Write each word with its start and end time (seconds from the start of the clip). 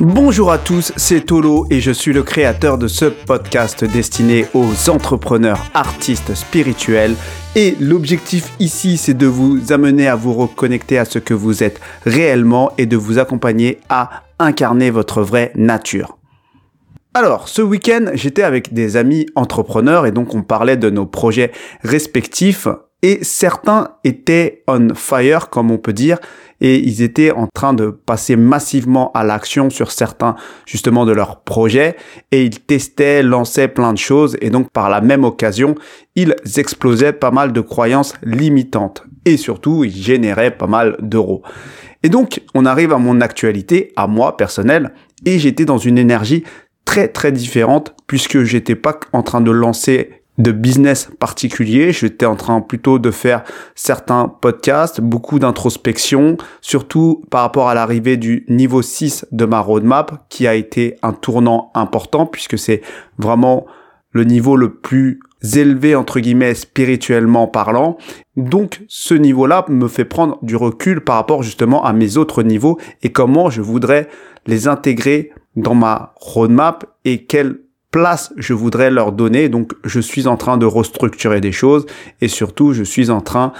Bonjour 0.00 0.52
à 0.52 0.58
tous, 0.58 0.92
c'est 0.94 1.26
Tolo 1.26 1.66
et 1.70 1.80
je 1.80 1.90
suis 1.90 2.12
le 2.12 2.22
créateur 2.22 2.78
de 2.78 2.86
ce 2.86 3.06
podcast 3.06 3.84
destiné 3.84 4.46
aux 4.54 4.90
entrepreneurs, 4.90 5.60
artistes 5.74 6.36
spirituels. 6.36 7.16
Et 7.56 7.74
l'objectif 7.80 8.52
ici, 8.60 8.96
c'est 8.96 9.14
de 9.14 9.26
vous 9.26 9.72
amener 9.72 10.06
à 10.06 10.14
vous 10.14 10.34
reconnecter 10.34 10.98
à 10.98 11.04
ce 11.04 11.18
que 11.18 11.34
vous 11.34 11.64
êtes 11.64 11.80
réellement 12.06 12.70
et 12.78 12.86
de 12.86 12.96
vous 12.96 13.18
accompagner 13.18 13.80
à 13.88 14.22
incarner 14.38 14.90
votre 14.90 15.22
vraie 15.22 15.50
nature. 15.56 16.16
Alors, 17.12 17.48
ce 17.48 17.62
week-end, 17.62 18.12
j'étais 18.14 18.44
avec 18.44 18.72
des 18.72 18.96
amis 18.96 19.26
entrepreneurs 19.34 20.06
et 20.06 20.12
donc 20.12 20.32
on 20.32 20.42
parlait 20.42 20.76
de 20.76 20.90
nos 20.90 21.06
projets 21.06 21.50
respectifs 21.82 22.68
et 23.02 23.22
certains 23.22 23.88
étaient 24.04 24.64
on 24.66 24.94
fire, 24.94 25.50
comme 25.50 25.70
on 25.70 25.78
peut 25.78 25.92
dire, 25.92 26.18
et 26.60 26.78
ils 26.78 27.02
étaient 27.02 27.30
en 27.30 27.46
train 27.46 27.72
de 27.72 27.90
passer 27.90 28.34
massivement 28.34 29.12
à 29.12 29.22
l'action 29.22 29.70
sur 29.70 29.92
certains, 29.92 30.34
justement, 30.66 31.06
de 31.06 31.12
leurs 31.12 31.40
projets, 31.40 31.96
et 32.32 32.44
ils 32.44 32.60
testaient, 32.60 33.22
lançaient 33.22 33.68
plein 33.68 33.92
de 33.92 33.98
choses, 33.98 34.36
et 34.40 34.50
donc 34.50 34.70
par 34.70 34.90
la 34.90 35.00
même 35.00 35.24
occasion, 35.24 35.76
ils 36.16 36.34
explosaient 36.56 37.12
pas 37.12 37.30
mal 37.30 37.52
de 37.52 37.60
croyances 37.60 38.14
limitantes, 38.22 39.04
et 39.24 39.36
surtout, 39.36 39.84
ils 39.84 39.94
généraient 39.94 40.56
pas 40.56 40.66
mal 40.66 40.96
d'euros. 41.00 41.42
Et 42.02 42.08
donc, 42.08 42.42
on 42.54 42.64
arrive 42.64 42.92
à 42.92 42.98
mon 42.98 43.20
actualité, 43.20 43.92
à 43.96 44.06
moi, 44.06 44.36
personnel, 44.36 44.92
et 45.24 45.38
j'étais 45.38 45.64
dans 45.64 45.78
une 45.78 45.98
énergie 45.98 46.44
très 46.84 47.08
très 47.08 47.32
différente 47.32 47.94
puisque 48.06 48.44
j'étais 48.44 48.74
pas 48.74 48.98
en 49.12 49.22
train 49.22 49.42
de 49.42 49.50
lancer 49.50 50.22
de 50.38 50.52
business 50.52 51.10
particulier. 51.18 51.92
J'étais 51.92 52.26
en 52.26 52.36
train 52.36 52.60
plutôt 52.60 52.98
de 52.98 53.10
faire 53.10 53.42
certains 53.74 54.28
podcasts, 54.28 55.00
beaucoup 55.00 55.38
d'introspection, 55.38 56.36
surtout 56.60 57.24
par 57.30 57.42
rapport 57.42 57.68
à 57.68 57.74
l'arrivée 57.74 58.16
du 58.16 58.44
niveau 58.48 58.82
6 58.82 59.26
de 59.32 59.44
ma 59.44 59.60
roadmap, 59.60 60.26
qui 60.28 60.46
a 60.46 60.54
été 60.54 60.96
un 61.02 61.12
tournant 61.12 61.70
important 61.74 62.26
puisque 62.26 62.58
c'est 62.58 62.82
vraiment 63.18 63.66
le 64.12 64.24
niveau 64.24 64.56
le 64.56 64.74
plus 64.74 65.20
élevé 65.54 65.94
entre 65.94 66.20
guillemets 66.20 66.54
spirituellement 66.54 67.46
parlant. 67.46 67.98
Donc 68.36 68.82
ce 68.88 69.14
niveau-là 69.14 69.64
me 69.68 69.88
fait 69.88 70.04
prendre 70.04 70.38
du 70.42 70.56
recul 70.56 71.02
par 71.02 71.16
rapport 71.16 71.42
justement 71.42 71.84
à 71.84 71.92
mes 71.92 72.16
autres 72.16 72.42
niveaux 72.42 72.78
et 73.02 73.12
comment 73.12 73.50
je 73.50 73.62
voudrais 73.62 74.08
les 74.46 74.66
intégrer 74.68 75.30
dans 75.56 75.74
ma 75.74 76.14
roadmap 76.16 76.86
et 77.04 77.24
quelle 77.24 77.60
place 77.90 78.32
je 78.36 78.54
voudrais 78.54 78.90
leur 78.90 79.12
donner. 79.12 79.48
Donc 79.48 79.72
je 79.84 80.00
suis 80.00 80.26
en 80.26 80.36
train 80.36 80.56
de 80.56 80.66
restructurer 80.66 81.40
des 81.40 81.52
choses 81.52 81.86
et 82.20 82.28
surtout 82.28 82.72
je 82.72 82.82
suis 82.82 83.10
en 83.10 83.20
train 83.20 83.52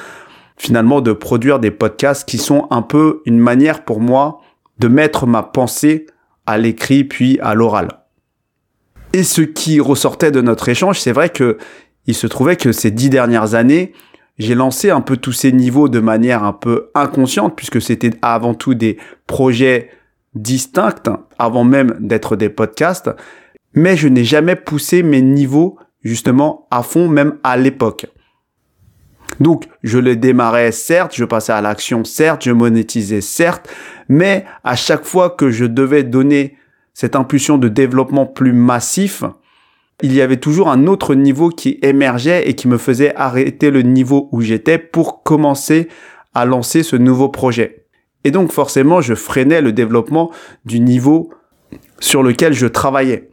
finalement 0.56 1.00
de 1.00 1.12
produire 1.12 1.60
des 1.60 1.70
podcasts 1.70 2.28
qui 2.28 2.38
sont 2.38 2.66
un 2.70 2.82
peu 2.82 3.22
une 3.26 3.38
manière 3.38 3.84
pour 3.84 4.00
moi 4.00 4.40
de 4.78 4.88
mettre 4.88 5.26
ma 5.26 5.42
pensée 5.42 6.06
à 6.46 6.58
l'écrit 6.58 7.04
puis 7.04 7.38
à 7.40 7.54
l'oral. 7.54 7.88
Et 9.12 9.22
ce 9.22 9.40
qui 9.40 9.80
ressortait 9.80 10.30
de 10.30 10.40
notre 10.40 10.68
échange, 10.68 11.00
c'est 11.00 11.12
vrai 11.12 11.30
que 11.30 11.58
il 12.06 12.14
se 12.14 12.26
trouvait 12.26 12.56
que 12.56 12.72
ces 12.72 12.90
dix 12.90 13.10
dernières 13.10 13.54
années, 13.54 13.92
j'ai 14.38 14.54
lancé 14.54 14.90
un 14.90 15.00
peu 15.00 15.16
tous 15.16 15.32
ces 15.32 15.52
niveaux 15.52 15.88
de 15.88 16.00
manière 16.00 16.42
un 16.42 16.52
peu 16.52 16.90
inconsciente 16.94 17.54
puisque 17.56 17.82
c'était 17.82 18.12
avant 18.22 18.54
tout 18.54 18.74
des 18.74 18.98
projets 19.26 19.90
distincts 20.34 21.24
avant 21.38 21.64
même 21.64 21.96
d'être 22.00 22.36
des 22.36 22.48
podcasts 22.48 23.10
mais 23.74 23.96
je 23.96 24.08
n'ai 24.08 24.24
jamais 24.24 24.56
poussé 24.56 25.02
mes 25.02 25.22
niveaux 25.22 25.78
justement 26.02 26.66
à 26.70 26.82
fond, 26.82 27.08
même 27.08 27.38
à 27.42 27.56
l'époque. 27.56 28.06
Donc, 29.40 29.64
je 29.82 29.98
le 29.98 30.16
démarrais, 30.16 30.72
certes, 30.72 31.14
je 31.14 31.24
passais 31.24 31.52
à 31.52 31.60
l'action, 31.60 32.04
certes, 32.04 32.44
je 32.44 32.50
monétisais, 32.50 33.20
certes, 33.20 33.68
mais 34.08 34.44
à 34.64 34.74
chaque 34.74 35.04
fois 35.04 35.30
que 35.30 35.50
je 35.50 35.64
devais 35.64 36.02
donner 36.02 36.56
cette 36.94 37.14
impulsion 37.14 37.58
de 37.58 37.68
développement 37.68 38.26
plus 38.26 38.52
massif, 38.52 39.22
il 40.02 40.12
y 40.14 40.20
avait 40.20 40.38
toujours 40.38 40.70
un 40.70 40.86
autre 40.86 41.14
niveau 41.14 41.50
qui 41.50 41.78
émergeait 41.82 42.48
et 42.48 42.54
qui 42.54 42.68
me 42.68 42.78
faisait 42.78 43.14
arrêter 43.16 43.70
le 43.70 43.82
niveau 43.82 44.28
où 44.32 44.40
j'étais 44.40 44.78
pour 44.78 45.22
commencer 45.22 45.88
à 46.34 46.44
lancer 46.44 46.82
ce 46.82 46.96
nouveau 46.96 47.28
projet. 47.28 47.86
Et 48.24 48.30
donc, 48.30 48.52
forcément, 48.52 49.00
je 49.00 49.14
freinais 49.14 49.60
le 49.60 49.72
développement 49.72 50.30
du 50.64 50.80
niveau 50.80 51.30
sur 52.00 52.22
lequel 52.22 52.52
je 52.52 52.66
travaillais. 52.66 53.30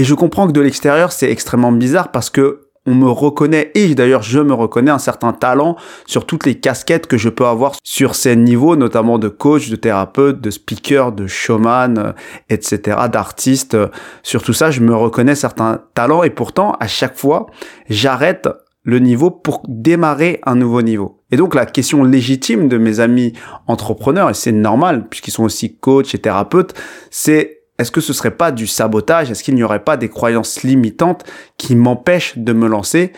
Et 0.00 0.04
je 0.04 0.14
comprends 0.14 0.46
que 0.46 0.52
de 0.52 0.62
l'extérieur, 0.62 1.12
c'est 1.12 1.30
extrêmement 1.30 1.72
bizarre 1.72 2.10
parce 2.10 2.30
que 2.30 2.70
on 2.86 2.94
me 2.94 3.10
reconnaît, 3.10 3.70
et 3.74 3.94
d'ailleurs 3.94 4.22
je 4.22 4.40
me 4.40 4.54
reconnais 4.54 4.90
un 4.90 4.98
certain 4.98 5.34
talent 5.34 5.76
sur 6.06 6.24
toutes 6.24 6.46
les 6.46 6.54
casquettes 6.54 7.06
que 7.06 7.18
je 7.18 7.28
peux 7.28 7.44
avoir 7.44 7.74
sur 7.84 8.14
ces 8.14 8.34
niveaux, 8.34 8.76
notamment 8.76 9.18
de 9.18 9.28
coach, 9.28 9.68
de 9.68 9.76
thérapeute, 9.76 10.40
de 10.40 10.50
speaker, 10.50 11.12
de 11.12 11.26
showman, 11.26 11.98
euh, 11.98 12.12
etc., 12.48 12.96
d'artiste. 13.12 13.76
Sur 14.22 14.42
tout 14.42 14.54
ça, 14.54 14.70
je 14.70 14.80
me 14.80 14.96
reconnais 14.96 15.34
certains 15.34 15.82
talents 15.92 16.22
et 16.22 16.30
pourtant, 16.30 16.78
à 16.80 16.86
chaque 16.86 17.18
fois, 17.18 17.44
j'arrête 17.90 18.48
le 18.82 19.00
niveau 19.00 19.30
pour 19.30 19.60
démarrer 19.68 20.40
un 20.46 20.54
nouveau 20.54 20.80
niveau. 20.80 21.20
Et 21.30 21.36
donc 21.36 21.54
la 21.54 21.66
question 21.66 22.04
légitime 22.04 22.68
de 22.68 22.78
mes 22.78 23.00
amis 23.00 23.34
entrepreneurs, 23.66 24.30
et 24.30 24.34
c'est 24.34 24.50
normal 24.50 25.08
puisqu'ils 25.10 25.32
sont 25.32 25.44
aussi 25.44 25.76
coach 25.76 26.14
et 26.14 26.18
thérapeutes, 26.18 26.72
c'est 27.10 27.59
est-ce 27.80 27.90
que 27.90 28.02
ce 28.02 28.12
serait 28.12 28.30
pas 28.32 28.52
du 28.52 28.66
sabotage? 28.66 29.30
Est-ce 29.30 29.42
qu'il 29.42 29.54
n'y 29.54 29.62
aurait 29.62 29.84
pas 29.84 29.96
des 29.96 30.10
croyances 30.10 30.62
limitantes 30.62 31.24
qui 31.56 31.74
m'empêchent 31.74 32.36
de 32.36 32.52
me 32.52 32.68
lancer 32.68 33.12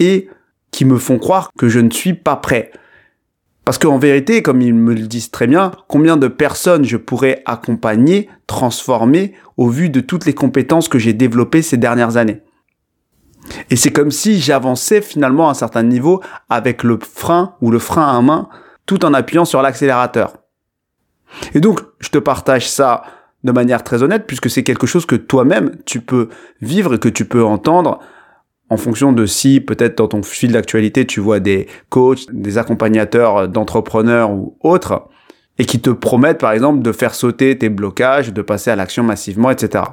et 0.00 0.28
qui 0.72 0.84
me 0.84 0.98
font 0.98 1.18
croire 1.18 1.50
que 1.56 1.68
je 1.68 1.78
ne 1.78 1.90
suis 1.90 2.14
pas 2.14 2.34
prêt? 2.34 2.72
Parce 3.64 3.78
qu'en 3.78 3.96
vérité, 3.96 4.42
comme 4.42 4.60
ils 4.60 4.74
me 4.74 4.92
le 4.92 5.06
disent 5.06 5.30
très 5.30 5.46
bien, 5.46 5.70
combien 5.86 6.16
de 6.16 6.26
personnes 6.26 6.84
je 6.84 6.96
pourrais 6.96 7.42
accompagner, 7.46 8.28
transformer 8.48 9.34
au 9.56 9.68
vu 9.68 9.88
de 9.88 10.00
toutes 10.00 10.26
les 10.26 10.34
compétences 10.34 10.88
que 10.88 10.98
j'ai 10.98 11.12
développées 11.12 11.62
ces 11.62 11.76
dernières 11.76 12.16
années? 12.16 12.42
Et 13.70 13.76
c'est 13.76 13.92
comme 13.92 14.10
si 14.10 14.40
j'avançais 14.40 15.00
finalement 15.00 15.46
à 15.46 15.52
un 15.52 15.54
certain 15.54 15.84
niveau 15.84 16.22
avec 16.50 16.82
le 16.82 16.98
frein 17.00 17.54
ou 17.60 17.70
le 17.70 17.78
frein 17.78 18.18
à 18.18 18.20
main 18.20 18.48
tout 18.84 19.04
en 19.04 19.14
appuyant 19.14 19.44
sur 19.44 19.62
l'accélérateur. 19.62 20.38
Et 21.54 21.60
donc, 21.60 21.80
je 22.00 22.08
te 22.08 22.18
partage 22.18 22.68
ça 22.68 23.04
de 23.48 23.52
manière 23.52 23.82
très 23.82 24.02
honnête, 24.02 24.24
puisque 24.26 24.50
c'est 24.50 24.62
quelque 24.62 24.86
chose 24.86 25.06
que 25.06 25.16
toi-même 25.16 25.72
tu 25.86 26.00
peux 26.00 26.28
vivre 26.60 26.94
et 26.94 26.98
que 26.98 27.08
tu 27.08 27.24
peux 27.24 27.42
entendre 27.42 27.98
en 28.68 28.76
fonction 28.76 29.12
de 29.12 29.24
si 29.24 29.62
peut-être 29.62 29.96
dans 29.96 30.08
ton 30.08 30.22
fil 30.22 30.52
d'actualité 30.52 31.06
tu 31.06 31.20
vois 31.20 31.40
des 31.40 31.66
coachs, 31.88 32.26
des 32.30 32.58
accompagnateurs 32.58 33.48
d'entrepreneurs 33.48 34.30
ou 34.30 34.58
autres, 34.60 35.08
et 35.58 35.64
qui 35.64 35.80
te 35.80 35.88
promettent 35.88 36.40
par 36.40 36.52
exemple 36.52 36.82
de 36.82 36.92
faire 36.92 37.14
sauter 37.14 37.56
tes 37.56 37.70
blocages, 37.70 38.34
de 38.34 38.42
passer 38.42 38.70
à 38.70 38.76
l'action 38.76 39.02
massivement, 39.02 39.50
etc. 39.50 39.84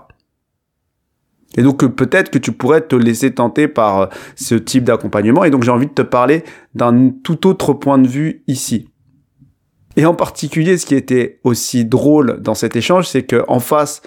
Et 1.58 1.64
donc 1.64 1.86
peut-être 1.96 2.30
que 2.30 2.38
tu 2.38 2.52
pourrais 2.52 2.82
te 2.82 2.98
laisser 2.98 3.34
tenter 3.34 3.70
par 3.70 4.02
euh, 4.02 4.06
ce 4.36 4.56
type 4.56 4.84
d'accompagnement, 4.84 5.46
et 5.46 5.50
donc 5.50 5.64
j'ai 5.64 5.72
envie 5.72 5.88
de 5.88 5.94
te 5.94 6.02
parler 6.02 6.44
d'un 6.74 7.10
tout 7.24 7.48
autre 7.48 7.72
point 7.72 7.98
de 7.98 8.08
vue 8.08 8.44
ici. 8.48 8.90
Et 9.98 10.06
en 10.06 10.14
particulier, 10.14 10.78
ce 10.78 10.86
qui 10.86 10.96
était 10.96 11.40
aussi 11.44 11.86
drôle 11.86 12.40
dans 12.42 12.56
cet 12.56 12.76
échange, 12.76 13.08
c'est 13.08 13.24
que 13.24 13.44
en 13.48 13.60
face 13.60 14.02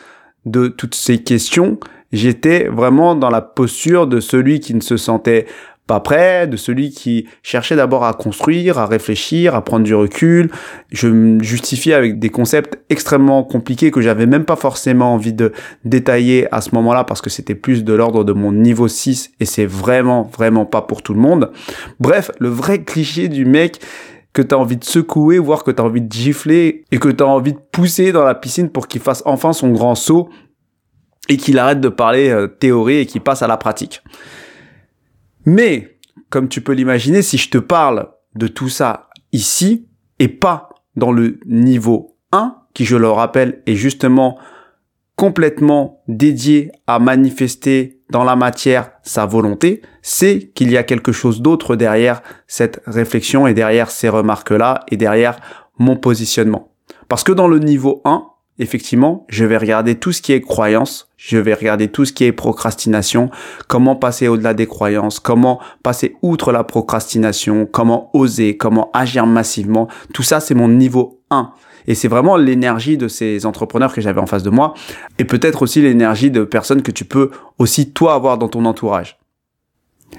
de 0.44 0.68
toutes 0.68 0.94
ces 0.94 1.18
questions, 1.18 1.78
j'étais 2.12 2.68
vraiment 2.68 3.14
dans 3.14 3.30
la 3.30 3.40
posture 3.40 4.06
de 4.06 4.20
celui 4.20 4.60
qui 4.60 4.74
ne 4.74 4.80
se 4.80 4.96
sentait 4.96 5.46
pas 5.88 6.00
prêt, 6.00 6.46
de 6.46 6.58
celui 6.58 6.90
qui 6.90 7.26
cherchait 7.42 7.74
d'abord 7.74 8.04
à 8.04 8.12
construire, 8.12 8.78
à 8.78 8.86
réfléchir, 8.86 9.54
à 9.54 9.64
prendre 9.64 9.84
du 9.84 9.94
recul. 9.94 10.50
Je 10.92 11.08
me 11.08 11.42
justifiais 11.42 11.94
avec 11.94 12.18
des 12.18 12.28
concepts 12.28 12.78
extrêmement 12.90 13.42
compliqués 13.42 13.90
que 13.90 14.02
j'avais 14.02 14.26
même 14.26 14.44
pas 14.44 14.54
forcément 14.54 15.14
envie 15.14 15.32
de 15.32 15.52
détailler 15.86 16.46
à 16.52 16.60
ce 16.60 16.74
moment-là 16.74 17.04
parce 17.04 17.22
que 17.22 17.30
c'était 17.30 17.54
plus 17.54 17.84
de 17.84 17.94
l'ordre 17.94 18.22
de 18.22 18.34
mon 18.34 18.52
niveau 18.52 18.86
6 18.86 19.32
et 19.40 19.46
c'est 19.46 19.64
vraiment, 19.64 20.30
vraiment 20.36 20.66
pas 20.66 20.82
pour 20.82 21.02
tout 21.02 21.14
le 21.14 21.20
monde. 21.20 21.50
Bref, 22.00 22.30
le 22.38 22.50
vrai 22.50 22.82
cliché 22.82 23.28
du 23.28 23.46
mec 23.46 23.80
que 24.38 24.42
tu 24.44 24.54
as 24.54 24.58
envie 24.58 24.76
de 24.76 24.84
secouer, 24.84 25.40
voire 25.40 25.64
que 25.64 25.72
tu 25.72 25.82
as 25.82 25.84
envie 25.84 26.00
de 26.00 26.12
gifler 26.12 26.84
et 26.92 27.00
que 27.00 27.08
tu 27.08 27.24
as 27.24 27.26
envie 27.26 27.54
de 27.54 27.58
pousser 27.72 28.12
dans 28.12 28.22
la 28.22 28.36
piscine 28.36 28.70
pour 28.70 28.86
qu'il 28.86 29.00
fasse 29.00 29.20
enfin 29.26 29.52
son 29.52 29.72
grand 29.72 29.96
saut 29.96 30.28
et 31.28 31.36
qu'il 31.36 31.58
arrête 31.58 31.80
de 31.80 31.88
parler 31.88 32.28
euh, 32.28 32.46
théorie 32.46 32.98
et 32.98 33.06
qu'il 33.06 33.20
passe 33.20 33.42
à 33.42 33.48
la 33.48 33.56
pratique. 33.56 34.00
Mais, 35.44 35.98
comme 36.30 36.48
tu 36.48 36.60
peux 36.60 36.72
l'imaginer, 36.72 37.22
si 37.22 37.36
je 37.36 37.50
te 37.50 37.58
parle 37.58 38.10
de 38.36 38.46
tout 38.46 38.68
ça 38.68 39.08
ici 39.32 39.88
et 40.20 40.28
pas 40.28 40.68
dans 40.94 41.10
le 41.10 41.40
niveau 41.44 42.16
1, 42.30 42.58
qui 42.74 42.84
je 42.84 42.96
le 42.96 43.10
rappelle 43.10 43.64
est 43.66 43.74
justement 43.74 44.38
complètement 45.16 46.04
dédié 46.06 46.70
à 46.86 47.00
manifester 47.00 47.97
dans 48.10 48.24
la 48.24 48.36
matière 48.36 48.90
sa 49.02 49.26
volonté, 49.26 49.82
c'est 50.02 50.50
qu'il 50.54 50.70
y 50.70 50.76
a 50.76 50.82
quelque 50.82 51.12
chose 51.12 51.42
d'autre 51.42 51.76
derrière 51.76 52.22
cette 52.46 52.80
réflexion 52.86 53.46
et 53.46 53.54
derrière 53.54 53.90
ces 53.90 54.08
remarques-là 54.08 54.84
et 54.90 54.96
derrière 54.96 55.38
mon 55.78 55.96
positionnement. 55.96 56.72
Parce 57.08 57.24
que 57.24 57.32
dans 57.32 57.48
le 57.48 57.58
niveau 57.58 58.00
1, 58.04 58.24
effectivement, 58.58 59.24
je 59.28 59.44
vais 59.44 59.56
regarder 59.56 59.94
tout 59.94 60.12
ce 60.12 60.22
qui 60.22 60.32
est 60.32 60.40
croyance, 60.40 61.08
je 61.16 61.38
vais 61.38 61.54
regarder 61.54 61.88
tout 61.88 62.04
ce 62.04 62.12
qui 62.12 62.24
est 62.24 62.32
procrastination, 62.32 63.30
comment 63.66 63.96
passer 63.96 64.28
au-delà 64.28 64.54
des 64.54 64.66
croyances, 64.66 65.20
comment 65.20 65.60
passer 65.82 66.16
outre 66.22 66.52
la 66.52 66.64
procrastination, 66.64 67.66
comment 67.66 68.10
oser, 68.14 68.56
comment 68.56 68.90
agir 68.92 69.26
massivement. 69.26 69.88
Tout 70.14 70.22
ça, 70.22 70.40
c'est 70.40 70.54
mon 70.54 70.68
niveau 70.68 71.20
1. 71.30 71.52
Et 71.86 71.94
c'est 71.94 72.08
vraiment 72.08 72.36
l'énergie 72.36 72.98
de 72.98 73.08
ces 73.08 73.46
entrepreneurs 73.46 73.94
que 73.94 74.00
j'avais 74.00 74.20
en 74.20 74.26
face 74.26 74.42
de 74.42 74.50
moi, 74.50 74.74
et 75.18 75.24
peut-être 75.24 75.62
aussi 75.62 75.80
l'énergie 75.80 76.30
de 76.30 76.44
personnes 76.44 76.82
que 76.82 76.90
tu 76.90 77.04
peux 77.04 77.30
aussi 77.58 77.92
toi 77.92 78.14
avoir 78.14 78.36
dans 78.36 78.48
ton 78.48 78.64
entourage. 78.66 79.18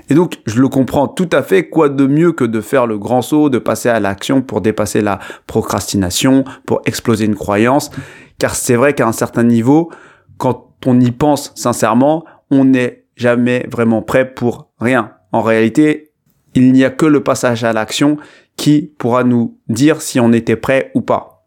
Et 0.09 0.15
donc, 0.15 0.39
je 0.45 0.61
le 0.61 0.67
comprends 0.67 1.07
tout 1.07 1.29
à 1.31 1.43
fait. 1.43 1.69
Quoi 1.69 1.89
de 1.89 2.07
mieux 2.07 2.31
que 2.31 2.43
de 2.43 2.61
faire 2.61 2.87
le 2.87 2.97
grand 2.97 3.21
saut, 3.21 3.49
de 3.49 3.59
passer 3.59 3.89
à 3.89 3.99
l'action 3.99 4.41
pour 4.41 4.61
dépasser 4.61 5.01
la 5.01 5.19
procrastination, 5.47 6.43
pour 6.65 6.81
exploser 6.85 7.25
une 7.25 7.35
croyance. 7.35 7.91
Car 8.39 8.55
c'est 8.55 8.75
vrai 8.75 8.93
qu'à 8.93 9.07
un 9.07 9.11
certain 9.11 9.43
niveau, 9.43 9.91
quand 10.37 10.73
on 10.85 10.99
y 10.99 11.11
pense 11.11 11.51
sincèrement, 11.55 12.25
on 12.49 12.65
n'est 12.65 13.05
jamais 13.15 13.67
vraiment 13.69 14.01
prêt 14.01 14.33
pour 14.33 14.71
rien. 14.79 15.11
En 15.31 15.41
réalité, 15.41 16.11
il 16.55 16.71
n'y 16.71 16.83
a 16.83 16.89
que 16.89 17.05
le 17.05 17.21
passage 17.21 17.63
à 17.63 17.73
l'action 17.73 18.17
qui 18.55 18.93
pourra 18.97 19.23
nous 19.23 19.57
dire 19.67 20.01
si 20.01 20.19
on 20.19 20.33
était 20.33 20.55
prêt 20.55 20.91
ou 20.95 21.01
pas. 21.01 21.45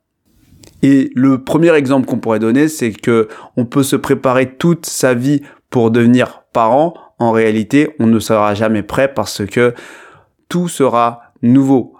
Et 0.83 1.11
le 1.15 1.43
premier 1.43 1.75
exemple 1.75 2.07
qu'on 2.07 2.19
pourrait 2.19 2.39
donner, 2.39 2.69
c'est 2.69 2.93
que 2.93 3.29
on 3.57 3.65
peut 3.65 3.83
se 3.83 3.97
préparer 3.97 4.55
toute 4.55 4.87
sa 4.87 5.15
vie 5.15 5.43
pour 5.71 5.91
devenir 5.91 6.43
parent. 6.53 6.95
En 7.19 7.31
réalité, 7.31 7.95
on 7.99 8.07
ne 8.07 8.19
sera 8.19 8.55
jamais 8.55 8.83
prêt 8.83 9.13
parce 9.13 9.45
que 9.47 9.75
tout 10.49 10.69
sera 10.69 11.23
nouveau. 11.41 11.95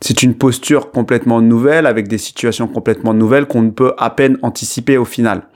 C'est 0.00 0.22
une 0.22 0.36
posture 0.36 0.90
complètement 0.90 1.40
nouvelle 1.40 1.86
avec 1.86 2.08
des 2.08 2.18
situations 2.18 2.68
complètement 2.68 3.14
nouvelles 3.14 3.46
qu'on 3.46 3.62
ne 3.62 3.70
peut 3.70 3.94
à 3.98 4.10
peine 4.10 4.38
anticiper 4.42 4.96
au 4.96 5.04
final. 5.04 5.48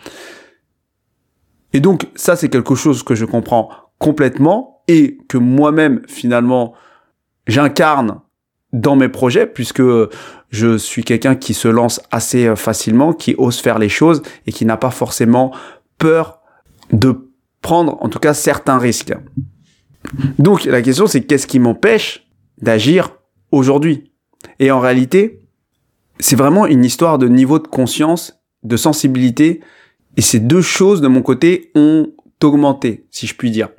Et 1.72 1.80
donc 1.80 2.08
ça, 2.14 2.36
c'est 2.36 2.48
quelque 2.48 2.74
chose 2.74 3.02
que 3.02 3.14
je 3.14 3.24
comprends 3.24 3.70
complètement 3.98 4.82
et 4.88 5.18
que 5.28 5.38
moi-même 5.38 6.02
finalement 6.08 6.74
j'incarne 7.46 8.20
dans 8.72 8.96
mes 8.96 9.08
projets 9.08 9.46
puisque 9.46 9.82
je 10.50 10.76
suis 10.76 11.04
quelqu'un 11.04 11.34
qui 11.34 11.54
se 11.54 11.68
lance 11.68 12.00
assez 12.10 12.46
euh, 12.46 12.56
facilement, 12.56 13.12
qui 13.12 13.34
ose 13.38 13.60
faire 13.60 13.78
les 13.78 13.88
choses 13.88 14.22
et 14.46 14.52
qui 14.52 14.64
n'a 14.64 14.76
pas 14.76 14.90
forcément 14.90 15.54
peur 15.98 16.40
de 16.92 17.30
prendre 17.60 17.96
en 18.02 18.08
tout 18.08 18.18
cas 18.18 18.34
certains 18.34 18.78
risques. 18.78 19.14
Donc 20.38 20.64
la 20.64 20.82
question 20.82 21.06
c'est 21.06 21.22
qu'est-ce 21.22 21.46
qui 21.46 21.58
m'empêche 21.58 22.26
d'agir 22.60 23.10
aujourd'hui? 23.50 24.12
Et 24.58 24.70
en 24.70 24.80
réalité, 24.80 25.40
c'est 26.18 26.36
vraiment 26.36 26.66
une 26.66 26.84
histoire 26.84 27.18
de 27.18 27.28
niveau 27.28 27.58
de 27.58 27.66
conscience, 27.66 28.40
de 28.62 28.76
sensibilité 28.76 29.60
et 30.16 30.22
ces 30.22 30.40
deux 30.40 30.62
choses 30.62 31.00
de 31.00 31.08
mon 31.08 31.22
côté 31.22 31.70
ont 31.74 32.12
augmenté, 32.42 33.06
si 33.10 33.26
je 33.26 33.34
puis 33.34 33.50
dire. 33.50 33.70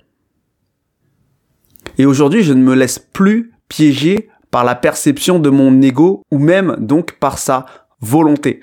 Et 1.98 2.06
aujourd'hui, 2.06 2.44
je 2.44 2.54
ne 2.54 2.64
me 2.64 2.76
laisse 2.76 3.00
plus 3.00 3.54
piéger 3.68 4.30
par 4.52 4.64
la 4.64 4.76
perception 4.76 5.40
de 5.40 5.50
mon 5.50 5.82
ego 5.82 6.24
ou 6.32 6.40
même 6.40 6.76
donc 6.80 7.14
par 7.20 7.38
sa 7.38 7.66
volonté. 8.02 8.62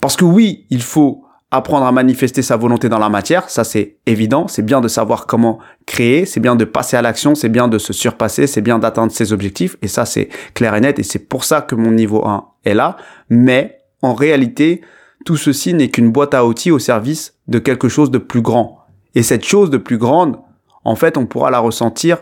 Parce 0.00 0.16
que 0.16 0.24
oui, 0.24 0.66
il 0.70 0.82
faut 0.82 1.23
apprendre 1.56 1.86
à 1.86 1.92
manifester 1.92 2.42
sa 2.42 2.56
volonté 2.56 2.88
dans 2.88 2.98
la 2.98 3.08
matière, 3.08 3.50
ça 3.50 3.64
c'est 3.64 3.96
évident, 4.06 4.48
c'est 4.48 4.64
bien 4.64 4.80
de 4.80 4.88
savoir 4.88 5.26
comment 5.26 5.58
créer, 5.86 6.26
c'est 6.26 6.40
bien 6.40 6.56
de 6.56 6.64
passer 6.64 6.96
à 6.96 7.02
l'action, 7.02 7.34
c'est 7.34 7.48
bien 7.48 7.68
de 7.68 7.78
se 7.78 7.92
surpasser, 7.92 8.46
c'est 8.46 8.60
bien 8.60 8.78
d'atteindre 8.78 9.12
ses 9.12 9.32
objectifs, 9.32 9.76
et 9.82 9.88
ça 9.88 10.06
c'est 10.06 10.28
clair 10.54 10.74
et 10.74 10.80
net, 10.80 10.98
et 10.98 11.02
c'est 11.02 11.28
pour 11.28 11.44
ça 11.44 11.60
que 11.60 11.74
mon 11.74 11.90
niveau 11.90 12.26
1 12.26 12.44
est 12.64 12.74
là, 12.74 12.96
mais 13.28 13.80
en 14.02 14.14
réalité, 14.14 14.82
tout 15.24 15.36
ceci 15.36 15.74
n'est 15.74 15.88
qu'une 15.88 16.12
boîte 16.12 16.34
à 16.34 16.44
outils 16.44 16.70
au 16.70 16.78
service 16.78 17.34
de 17.48 17.58
quelque 17.58 17.88
chose 17.88 18.10
de 18.10 18.18
plus 18.18 18.42
grand. 18.42 18.80
Et 19.14 19.22
cette 19.22 19.44
chose 19.44 19.70
de 19.70 19.78
plus 19.78 19.96
grande, 19.96 20.38
en 20.84 20.96
fait, 20.96 21.16
on 21.16 21.26
pourra 21.26 21.50
la 21.50 21.60
ressentir 21.60 22.18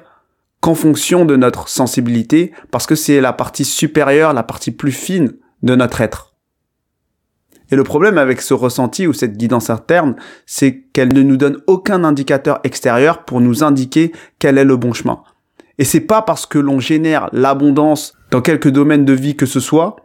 qu'en 0.61 0.77
fonction 0.77 1.25
de 1.25 1.35
notre 1.35 1.69
sensibilité, 1.69 2.53
parce 2.71 2.87
que 2.87 2.95
c'est 2.95 3.21
la 3.21 3.33
partie 3.33 3.65
supérieure, 3.65 4.33
la 4.33 4.45
partie 4.45 4.71
plus 4.71 4.93
fine 4.93 5.33
de 5.63 5.75
notre 5.75 6.01
être. 6.01 6.32
Et 7.73 7.77
le 7.77 7.85
problème 7.85 8.19
avec 8.19 8.43
ce 8.43 8.53
ressenti 8.53 9.07
ou 9.07 9.15
cette 9.15 9.39
guidance 9.39 9.71
interne, 9.71 10.15
c'est 10.45 10.83
qu'elle 10.93 11.15
ne 11.15 11.23
nous 11.23 11.39
donne 11.39 11.57
aucun 11.67 12.05
indicateur 12.05 12.61
extérieur 12.65 13.25
pour 13.25 13.41
nous 13.41 13.65
indiquer 13.65 14.13
quel 14.39 14.59
est 14.59 14.65
le 14.65 14.77
bon 14.77 14.93
chemin. 14.93 15.23
Et 15.79 15.85
c'est 15.85 16.01
pas 16.01 16.21
parce 16.21 16.45
que 16.45 16.59
l'on 16.59 16.81
génère 16.81 17.31
l'abondance 17.33 18.13
dans 18.31 18.43
quelques 18.43 18.69
domaines 18.69 19.07
de 19.07 19.15
vie 19.15 19.37
que 19.37 19.47
ce 19.47 19.59
soit, 19.59 19.97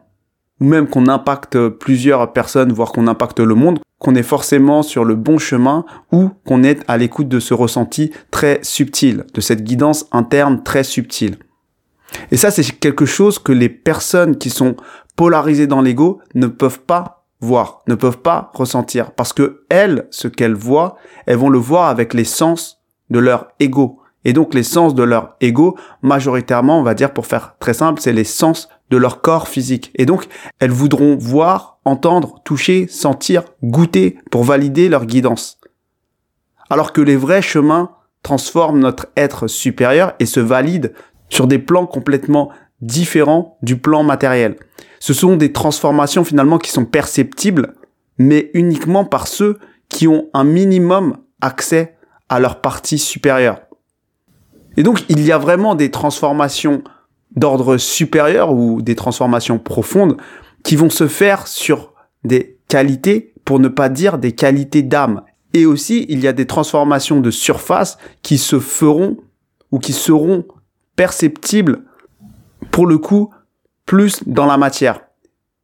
ou 0.62 0.66
même 0.66 0.88
qu'on 0.88 1.08
impacte 1.08 1.68
plusieurs 1.68 2.31
personnes, 2.31 2.72
voire 2.72 2.94
qu'on 2.94 3.06
impacte 3.06 3.42
le 3.42 3.54
monde, 3.54 3.80
qu'on 4.00 4.16
est 4.16 4.24
forcément 4.24 4.81
sur 4.81 5.04
le 5.04 5.16
bon 5.16 5.38
chemin 5.38 5.84
ou 6.14 6.30
qu'on 6.46 6.64
est 6.64 6.80
à 6.88 6.98
l'écoute 6.98 7.28
de 7.28 7.42
ce 7.42 7.54
ressenti 7.54 8.12
très 8.31 8.60
subtil, 8.64 9.25
de 9.34 9.42
cette 9.42 9.66
guidance 9.66 10.08
interne 10.14 10.64
très 10.64 10.86
subtile. 10.86 11.36
Et 12.31 12.38
ça, 12.38 12.50
c'est 12.50 12.80
quelque 12.80 13.06
chose 13.06 13.40
que 13.40 13.52
les 13.52 13.69
personnes 13.69 14.38
qui 14.38 14.50
sont 14.50 14.78
polarisées 15.18 15.68
dans 15.68 15.81
l'ego 15.81 16.22
ne 16.34 16.48
peuvent 16.48 16.80
pas 16.80 17.17
voir, 17.39 17.81
ne 17.88 17.95
peuvent 17.95 18.19
pas 18.19 18.51
ressentir. 18.54 19.12
Parce 19.12 19.34
que 19.34 19.66
elles, 19.69 20.07
ce 20.12 20.28
qu'elles 20.28 20.56
voient, 20.56 20.95
elles 21.25 21.38
vont 21.38 21.50
le 21.50 21.60
voir 21.60 21.89
avec 21.89 22.13
les 22.13 22.24
sens 22.24 22.81
de 23.10 23.19
leur 23.19 23.48
ego. 23.60 24.00
Et 24.25 24.34
donc 24.34 24.54
les 24.54 24.63
sens 24.63 24.95
de 24.95 25.04
leur 25.04 25.36
ego, 25.39 25.78
majoritairement, 26.01 26.80
on 26.80 26.84
va 26.84 26.94
dire 26.94 27.13
pour 27.13 27.25
faire 27.25 27.56
très 27.60 27.74
simple, 27.74 28.01
c'est 28.01 28.13
les 28.13 28.24
sens 28.24 28.68
de 28.89 28.98
leur 28.98 29.22
corps 29.22 29.48
physique. 29.48 29.92
Et 29.95 30.06
donc, 30.06 30.28
elles 30.60 30.72
voudront 30.72 31.18
voir, 31.18 31.80
entendre, 31.86 32.42
toucher, 32.44 32.88
sentir, 32.88 33.44
goûter 33.63 34.18
pour 34.31 34.44
valider 34.44 34.90
leur 34.90 35.06
guidance. 35.06 35.60
Alors 36.69 36.94
que 36.94 37.01
les 37.01 37.16
vrais 37.16 37.42
chemins 37.42 37.92
transforment 38.24 38.80
notre 38.80 39.07
être 39.16 39.48
supérieur 39.48 40.13
et 40.19 40.25
se 40.25 40.40
valident 40.40 40.94
sur 41.30 41.48
des 41.48 41.60
plans 41.60 41.86
complètement 41.86 42.50
différents 42.81 43.57
du 43.62 43.77
plan 43.77 44.03
matériel. 44.03 44.57
Ce 45.00 45.13
sont 45.13 45.35
des 45.35 45.51
transformations 45.51 46.24
finalement 46.24 46.57
qui 46.57 46.71
sont 46.71 46.85
perceptibles, 46.85 47.74
mais 48.18 48.51
uniquement 48.53 49.06
par 49.06 49.27
ceux 49.27 49.59
qui 49.89 50.07
ont 50.07 50.29
un 50.33 50.44
minimum 50.44 51.18
accès 51.41 51.95
à 52.29 52.39
leur 52.39 52.62
partie 52.62 52.97
supérieure. 52.97 53.62
Et 54.75 54.83
donc, 54.83 55.03
il 55.09 55.21
y 55.25 55.31
a 55.31 55.38
vraiment 55.38 55.75
des 55.75 55.91
transformations 55.91 56.83
d'ordre 57.35 57.77
supérieur 57.77 58.53
ou 58.53 58.81
des 58.81 58.95
transformations 58.95 59.59
profondes 59.59 60.18
qui 60.63 60.75
vont 60.75 60.89
se 60.89 61.07
faire 61.07 61.47
sur 61.47 61.94
des 62.23 62.59
qualités, 62.68 63.33
pour 63.45 63.59
ne 63.59 63.69
pas 63.69 63.89
dire 63.89 64.18
des 64.18 64.33
qualités 64.33 64.81
d'âme. 64.81 65.21
Et 65.53 65.65
aussi, 65.65 66.06
il 66.09 66.19
y 66.19 66.27
a 66.27 66.33
des 66.33 66.45
transformations 66.45 67.21
de 67.21 67.31
surface 67.31 67.97
qui 68.21 68.38
se 68.38 68.59
feront 68.59 69.18
ou 69.71 69.80
qui 69.80 69.94
seront 69.94 70.45
perceptibles 70.95 71.83
pour 72.77 72.85
le 72.85 73.00
coup 73.00 73.33
plus 73.88 74.21
dans 74.27 74.45
la 74.45 74.56
matière. 74.56 75.00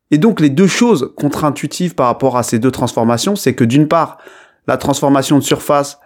Et 0.09 0.17
donc 0.17 0.39
les 0.39 0.49
deux 0.49 0.65
choses 0.65 1.13
contre-intuitives 1.15 1.93
par 1.93 2.07
rapport 2.07 2.37
à 2.37 2.41
ces 2.41 2.57
deux 2.57 2.71
transformations, 2.71 3.35
c'est 3.35 3.53
que 3.53 3.63
d'une 3.63 3.87
part, 3.87 4.17
la 4.65 4.77
transformation 4.77 5.37
de 5.37 5.43
surface 5.43 5.99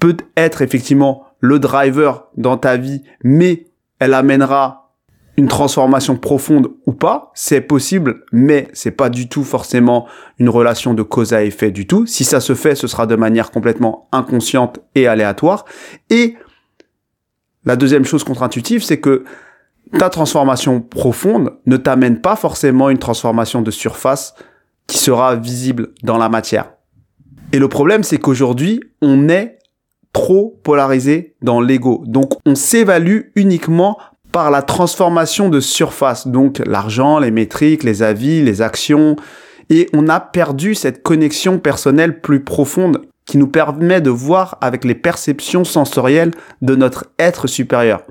peut 0.00 0.18
être 0.36 0.60
effectivement 0.60 1.24
le 1.38 1.58
driver 1.60 2.26
dans 2.36 2.58
ta 2.58 2.76
vie, 2.76 3.02
mais 3.24 3.68
elle 4.00 4.12
amènera 4.12 4.92
une 5.38 5.48
transformation 5.48 6.18
profonde 6.18 6.68
ou 6.84 6.92
pas, 6.92 7.32
c'est 7.34 7.62
possible, 7.62 8.24
mais 8.30 8.68
c'est 8.74 8.90
pas 8.90 9.08
du 9.08 9.30
tout 9.30 9.44
forcément 9.44 10.08
une 10.38 10.50
relation 10.50 10.92
de 10.92 11.02
cause 11.02 11.32
à 11.32 11.42
effet 11.42 11.70
du 11.70 11.86
tout. 11.86 12.04
Si 12.04 12.22
ça 12.22 12.40
se 12.40 12.54
fait, 12.54 12.74
ce 12.74 12.86
sera 12.86 13.06
de 13.06 13.16
manière 13.16 13.50
complètement 13.50 14.10
inconsciente 14.12 14.80
et 14.94 15.06
aléatoire. 15.06 15.64
Et 16.10 16.34
la 17.64 17.76
deuxième 17.76 18.04
chose 18.04 18.24
contre-intuitive, 18.24 18.82
c'est 18.82 19.00
que 19.00 19.24
ta 19.98 20.08
transformation 20.08 20.80
profonde 20.80 21.52
ne 21.66 21.76
t'amène 21.76 22.20
pas 22.20 22.36
forcément 22.36 22.90
une 22.90 22.98
transformation 22.98 23.62
de 23.62 23.70
surface 23.70 24.34
qui 24.86 24.98
sera 24.98 25.36
visible 25.36 25.90
dans 26.02 26.18
la 26.18 26.28
matière. 26.28 26.72
Et 27.52 27.58
le 27.58 27.68
problème, 27.68 28.02
c'est 28.02 28.18
qu'aujourd'hui, 28.18 28.80
on 29.02 29.28
est 29.28 29.58
trop 30.12 30.58
polarisé 30.62 31.36
dans 31.42 31.60
l'ego. 31.60 32.02
Donc, 32.06 32.32
on 32.46 32.54
s'évalue 32.54 33.30
uniquement 33.34 33.98
par 34.32 34.50
la 34.50 34.62
transformation 34.62 35.48
de 35.48 35.60
surface, 35.60 36.28
donc 36.28 36.60
l'argent, 36.64 37.18
les 37.18 37.30
métriques, 37.30 37.82
les 37.82 38.02
avis, 38.02 38.42
les 38.42 38.62
actions, 38.62 39.16
et 39.70 39.88
on 39.92 40.08
a 40.08 40.20
perdu 40.20 40.74
cette 40.74 41.02
connexion 41.02 41.58
personnelle 41.58 42.20
plus 42.20 42.42
profonde 42.44 43.02
qui 43.24 43.38
nous 43.38 43.48
permet 43.48 44.00
de 44.00 44.10
voir 44.10 44.58
avec 44.60 44.84
les 44.84 44.94
perceptions 44.94 45.64
sensorielles 45.64 46.32
de 46.62 46.74
notre 46.74 47.06
être 47.18 47.46
supérieur. 47.46 48.02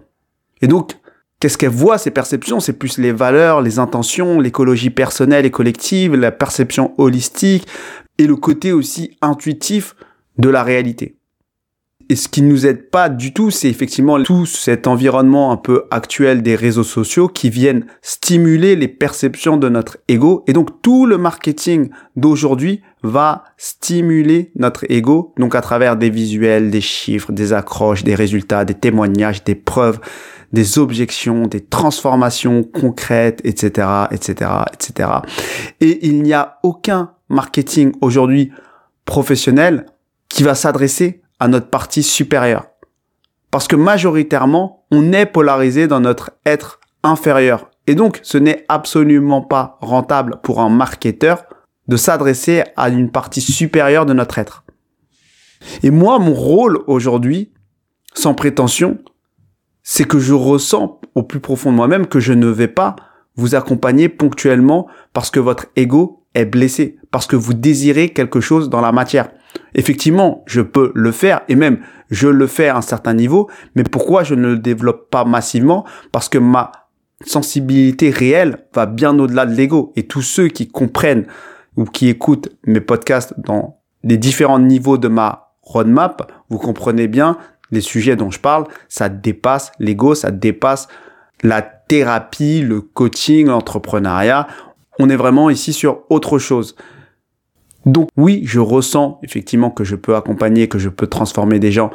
Et 0.62 0.68
donc, 0.68 0.98
qu'est-ce 1.40 1.58
qu'elle 1.58 1.70
voit 1.70 1.98
ces 1.98 2.12
perceptions? 2.12 2.60
C'est 2.60 2.74
plus 2.74 2.98
les 2.98 3.12
valeurs, 3.12 3.62
les 3.62 3.80
intentions, 3.80 4.40
l'écologie 4.40 4.90
personnelle 4.90 5.46
et 5.46 5.52
collective, 5.52 6.16
la 6.16 6.32
perception 6.32 6.94
holistique 6.98 7.68
et 8.18 8.28
le 8.28 8.36
côté 8.36 8.72
aussi 8.74 9.18
intuitif 9.22 9.96
de 10.38 10.50
la 10.50 10.64
réalité. 10.64 11.19
Et 12.12 12.16
ce 12.16 12.28
qui 12.28 12.42
nous 12.42 12.66
aide 12.66 12.90
pas 12.90 13.08
du 13.08 13.34
tout, 13.34 13.52
c'est 13.52 13.70
effectivement 13.70 14.22
tout 14.24 14.48
cet 14.48 14.88
environnement 14.88 15.52
un 15.52 15.58
peu 15.58 15.84
actuel 15.92 16.42
des 16.42 16.56
réseaux 16.56 16.84
sociaux 16.84 17.28
qui 17.28 17.52
viennent 17.52 17.86
stimuler 18.02 18.76
les 18.76 18.88
perceptions 18.88 19.58
de 19.58 19.70
notre 19.70 19.98
ego. 20.08 20.44
Et 20.48 20.54
donc 20.54 20.82
tout 20.82 21.06
le 21.06 21.20
marketing 21.20 21.90
d'aujourd'hui 22.16 22.82
va 23.04 23.44
stimuler 23.58 24.52
notre 24.56 24.86
ego, 24.92 25.36
donc 25.38 25.54
à 25.54 25.62
travers 25.62 25.98
des 25.98 26.10
visuels, 26.10 26.72
des 26.72 26.82
chiffres, 26.82 27.32
des 27.32 27.54
accroches, 27.54 28.04
des 28.04 28.16
résultats, 28.16 28.66
des 28.66 28.74
témoignages, 28.74 29.44
des 29.44 29.56
preuves, 29.56 30.00
des 30.52 30.80
objections, 30.80 31.46
des 31.46 31.62
transformations 31.62 32.64
concrètes, 32.64 33.40
etc., 33.44 33.88
etc., 34.10 34.52
etc. 34.74 35.10
Et 35.80 36.08
il 36.08 36.24
n'y 36.24 36.34
a 36.34 36.58
aucun 36.64 37.12
marketing 37.30 37.92
aujourd'hui 38.02 38.52
professionnel 39.06 39.86
qui 40.28 40.42
va 40.42 40.56
s'adresser 40.56 41.22
à 41.40 41.48
notre 41.48 41.70
partie 41.70 42.04
supérieure. 42.04 42.68
Parce 43.52 43.68
que 43.68 43.76
majoritairement, 43.76 44.86
on 44.92 45.12
est 45.12 45.26
polarisé 45.26 45.88
dans 45.88 46.00
notre 46.00 46.32
être 46.46 46.80
inférieur. 47.04 47.70
Et 47.88 47.96
donc, 47.96 48.20
ce 48.24 48.38
n'est 48.38 48.66
absolument 48.70 49.42
pas 49.42 49.78
rentable 49.82 50.40
pour 50.44 50.62
un 50.62 50.70
marketeur 50.70 51.46
de 51.88 51.98
s'adresser 51.98 52.64
à 52.78 52.90
une 52.90 53.10
partie 53.10 53.42
supérieure 53.42 54.06
de 54.06 54.14
notre 54.14 54.38
être. 54.38 54.64
Et 55.82 55.90
moi, 55.90 56.20
mon 56.20 56.34
rôle 56.34 56.80
aujourd'hui, 56.88 57.52
sans 58.14 58.36
prétention, 58.36 59.00
c'est 59.82 60.06
que 60.06 60.20
je 60.20 60.34
ressens 60.34 61.02
au 61.16 61.24
plus 61.24 61.40
profond 61.40 61.72
de 61.72 61.76
moi-même 61.76 62.06
que 62.06 62.20
je 62.20 62.34
ne 62.34 62.48
vais 62.48 62.68
pas 62.68 62.96
vous 63.36 63.56
accompagner 63.56 64.10
ponctuellement 64.10 64.88
parce 65.14 65.32
que 65.32 65.40
votre 65.40 65.66
ego 65.76 66.19
est 66.36 66.46
blessé, 66.46 66.98
parce 67.12 67.28
que 67.28 67.36
vous 67.36 67.54
désirez 67.54 68.10
quelque 68.10 68.40
chose 68.40 68.70
dans 68.70 68.82
la 68.82 68.92
matière. 68.92 69.30
Effectivement, 69.74 70.44
je 70.46 70.62
peux 70.62 70.92
le 70.96 71.12
faire 71.12 71.42
et 71.48 71.56
même 71.56 71.80
je 72.10 72.28
le 72.28 72.48
fais 72.48 72.70
à 72.70 72.78
un 72.78 72.82
certain 72.82 73.14
niveau, 73.14 73.50
mais 73.76 73.84
pourquoi 73.84 74.24
je 74.24 74.36
ne 74.36 74.50
le 74.50 74.58
développe 74.58 75.10
pas 75.10 75.26
massivement? 75.26 75.86
Parce 76.12 76.30
que 76.30 76.38
ma 76.38 76.72
sensibilité 77.26 78.10
réelle 78.10 78.66
va 78.74 78.86
bien 78.86 79.18
au-delà 79.20 79.46
de 79.46 79.54
l'ego 79.54 79.92
et 79.96 80.04
tous 80.04 80.22
ceux 80.22 80.48
qui 80.48 80.68
comprennent 80.68 81.26
ou 81.78 81.86
qui 81.86 82.10
écoutent 82.10 82.50
mes 82.66 82.82
podcasts 82.82 83.34
dans 83.38 83.80
les 84.04 84.18
différents 84.18 84.60
niveaux 84.60 84.98
de 84.98 85.08
ma 85.08 85.54
roadmap, 85.62 86.32
vous 86.50 86.58
comprenez 86.58 87.08
bien 87.08 87.38
les 87.72 87.82
sujets 87.82 88.16
dont 88.16 88.32
je 88.32 88.40
parle, 88.40 88.66
ça 88.88 89.10
dépasse 89.10 89.72
l'ego, 89.80 90.16
ça 90.16 90.32
dépasse 90.32 90.88
la 91.44 91.62
thérapie, 91.62 92.62
le 92.62 92.82
coaching, 92.82 93.48
l'entrepreneuriat. 93.48 94.48
On 95.00 95.10
est 95.10 95.16
vraiment 95.16 95.50
ici 95.50 95.74
sur 95.74 96.04
autre 96.10 96.38
chose. 96.38 96.76
Donc 97.86 98.10
oui, 98.18 98.42
je 98.44 98.60
ressens 98.60 99.20
effectivement 99.24 99.72
que 99.72 99.84
je 99.84 99.96
peux 99.96 100.16
accompagner, 100.16 100.68
que 100.68 100.80
je 100.80 100.90
peux 100.90 101.08
transformer 101.08 101.60
des 101.60 101.72
gens 101.72 101.92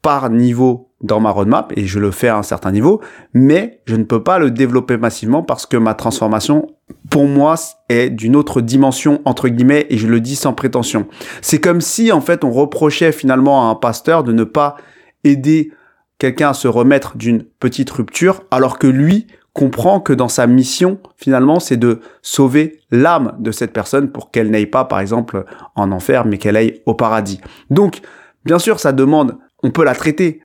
par 0.00 0.28
niveau 0.30 0.90
dans 1.02 1.20
ma 1.20 1.30
roadmap 1.30 1.72
et 1.76 1.86
je 1.86 1.98
le 1.98 2.10
fais 2.10 2.28
à 2.28 2.36
un 2.36 2.42
certain 2.42 2.72
niveau, 2.72 3.00
mais 3.32 3.82
je 3.86 3.96
ne 3.96 4.04
peux 4.04 4.22
pas 4.22 4.38
le 4.38 4.50
développer 4.50 4.96
massivement 4.96 5.42
parce 5.42 5.66
que 5.66 5.76
ma 5.76 5.94
transformation, 5.94 6.66
pour 7.10 7.26
moi, 7.26 7.54
est 7.88 8.10
d'une 8.10 8.36
autre 8.36 8.60
dimension, 8.60 9.20
entre 9.24 9.48
guillemets, 9.48 9.86
et 9.90 9.98
je 9.98 10.06
le 10.06 10.20
dis 10.20 10.36
sans 10.36 10.54
prétention. 10.54 11.06
C'est 11.42 11.60
comme 11.60 11.80
si, 11.80 12.10
en 12.12 12.20
fait, 12.20 12.44
on 12.44 12.50
reprochait 12.50 13.12
finalement 13.12 13.68
à 13.68 13.70
un 13.70 13.74
pasteur 13.74 14.24
de 14.24 14.32
ne 14.32 14.44
pas 14.44 14.76
aider 15.24 15.72
quelqu'un 16.18 16.50
à 16.50 16.54
se 16.54 16.68
remettre 16.68 17.16
d'une 17.16 17.42
petite 17.42 17.90
rupture, 17.90 18.42
alors 18.50 18.78
que 18.78 18.86
lui 18.86 19.26
comprend 19.54 20.00
que 20.00 20.12
dans 20.12 20.28
sa 20.28 20.46
mission, 20.46 20.98
finalement, 21.16 21.60
c'est 21.60 21.76
de 21.76 22.00
sauver 22.22 22.80
l'âme 22.90 23.34
de 23.38 23.52
cette 23.52 23.72
personne 23.72 24.10
pour 24.10 24.30
qu'elle 24.30 24.50
n'aille 24.50 24.66
pas, 24.66 24.84
par 24.84 25.00
exemple, 25.00 25.44
en 25.76 25.92
enfer, 25.92 26.26
mais 26.26 26.38
qu'elle 26.38 26.56
aille 26.56 26.82
au 26.86 26.94
paradis. 26.94 27.40
Donc, 27.70 28.00
bien 28.44 28.58
sûr, 28.58 28.80
ça 28.80 28.92
demande, 28.92 29.38
on 29.62 29.70
peut 29.70 29.84
la 29.84 29.94
traiter, 29.94 30.42